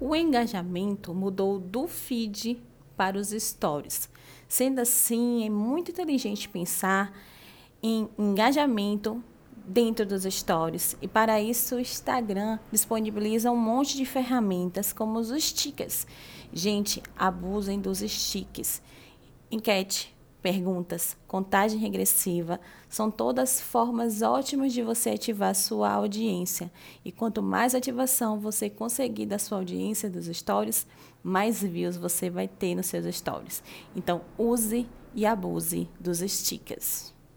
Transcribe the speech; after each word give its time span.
o 0.00 0.14
engajamento 0.14 1.12
mudou 1.14 1.58
do 1.58 1.86
feed 1.86 2.62
para 2.96 3.18
os 3.18 3.30
stories. 3.30 4.08
Sendo 4.48 4.80
assim, 4.80 5.44
é 5.44 5.50
muito 5.50 5.90
inteligente 5.90 6.48
pensar 6.48 7.12
em 7.82 8.08
engajamento 8.18 9.22
dentro 9.66 10.06
dos 10.06 10.24
stories. 10.24 10.96
E 11.02 11.06
para 11.06 11.40
isso, 11.40 11.76
o 11.76 11.80
Instagram 11.80 12.58
disponibiliza 12.72 13.50
um 13.50 13.56
monte 13.56 13.96
de 13.96 14.06
ferramentas, 14.06 14.92
como 14.92 15.18
os 15.18 15.28
stickers. 15.42 16.06
Gente, 16.52 17.02
abusem 17.16 17.78
dos 17.78 17.98
stickers. 17.98 18.80
Enquete, 19.50 20.14
perguntas, 20.42 21.16
contagem 21.26 21.78
regressiva, 21.78 22.60
são 22.88 23.10
todas 23.10 23.60
formas 23.60 24.22
ótimas 24.22 24.72
de 24.72 24.82
você 24.82 25.10
ativar 25.10 25.54
sua 25.54 25.90
audiência. 25.90 26.70
E 27.04 27.10
quanto 27.10 27.42
mais 27.42 27.74
ativação 27.74 28.38
você 28.38 28.70
conseguir 28.70 29.26
da 29.26 29.38
sua 29.38 29.58
audiência 29.58 30.08
dos 30.08 30.26
stories, 30.26 30.86
mais 31.22 31.62
views 31.62 31.96
você 31.96 32.30
vai 32.30 32.46
ter 32.46 32.74
nos 32.74 32.86
seus 32.86 33.14
stories. 33.14 33.62
Então, 33.94 34.22
use 34.38 34.86
e 35.14 35.26
abuse 35.26 35.88
dos 35.98 36.18
stickers. 36.20 37.17